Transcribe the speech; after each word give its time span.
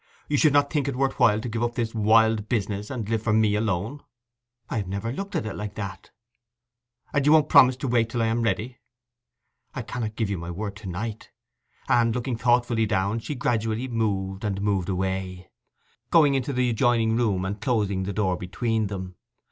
'You 0.27 0.39
would 0.45 0.51
not 0.53 0.73
think 0.73 0.87
it 0.87 0.95
worth 0.95 1.19
while 1.19 1.39
to 1.39 1.47
give 1.47 1.61
up 1.61 1.75
this 1.75 1.93
wild 1.93 2.49
business 2.49 2.89
and 2.89 3.07
live 3.07 3.21
for 3.21 3.33
me 3.33 3.53
alone?' 3.53 4.01
'I 4.71 4.77
have 4.77 4.87
never 4.87 5.11
looked 5.13 5.35
at 5.35 5.45
it 5.45 5.53
like 5.55 5.75
that.' 5.75 6.09
'And 7.13 7.23
you 7.23 7.31
won't 7.31 7.49
promise 7.49 7.75
and 7.79 7.91
wait 7.93 8.09
till 8.09 8.23
I 8.23 8.25
am 8.25 8.41
ready?' 8.41 8.79
'I 9.75 9.83
cannot 9.83 10.15
give 10.15 10.31
you 10.31 10.39
my 10.39 10.49
word 10.49 10.75
to 10.77 10.87
night.' 10.89 11.29
And, 11.87 12.15
looking 12.15 12.35
thoughtfully 12.35 12.87
down, 12.87 13.19
she 13.19 13.35
gradually 13.35 13.87
moved 13.87 14.43
and 14.43 14.59
moved 14.59 14.89
away, 14.89 15.51
going 16.09 16.33
into 16.33 16.51
the 16.51 16.71
adjoining 16.71 17.15
room, 17.15 17.45
and 17.45 17.61
closing 17.61 18.01
the 18.01 18.11
door 18.11 18.35
between 18.37 18.87
them. 18.87 19.17